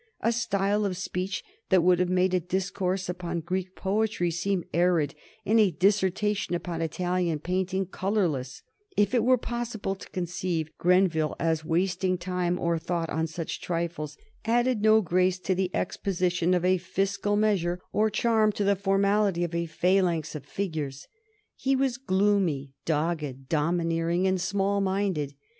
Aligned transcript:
A 0.21 0.31
style 0.31 0.83
of 0.83 0.97
speech 0.97 1.43
that 1.69 1.83
would 1.83 1.99
have 1.99 2.09
made 2.09 2.33
a 2.33 2.39
discourse 2.39 3.07
upon 3.07 3.41
Greek 3.41 3.75
poetry 3.75 4.31
seem 4.31 4.63
arid 4.73 5.13
and 5.45 5.59
a 5.59 5.69
dissertation 5.69 6.55
upon 6.55 6.81
Italian 6.81 7.37
painting 7.37 7.85
colorless 7.85 8.63
if 8.97 9.13
it 9.13 9.23
were 9.23 9.37
possible 9.37 9.93
to 9.93 10.09
conceive 10.09 10.75
Grenville 10.79 11.35
as 11.39 11.63
wasting 11.63 12.17
time 12.17 12.57
or 12.59 12.79
thought 12.79 13.11
on 13.11 13.27
such 13.27 13.61
trifles 13.61 14.17
added 14.43 14.81
no 14.81 15.01
grace 15.01 15.37
to 15.41 15.53
the 15.53 15.69
exposition 15.71 16.55
of 16.55 16.65
a 16.65 16.79
fiscal 16.79 17.35
measure 17.35 17.79
or 17.93 18.09
charm 18.09 18.51
to 18.53 18.63
the 18.63 18.75
formality 18.75 19.43
of 19.43 19.53
a 19.53 19.67
phalanx 19.67 20.33
of 20.33 20.47
figures. 20.47 21.07
He 21.55 21.75
was 21.75 21.97
gloomy, 21.99 22.73
dogged, 22.85 23.49
domineering, 23.49 24.25
and 24.25 24.41
small 24.41 24.81
minded. 24.81 25.35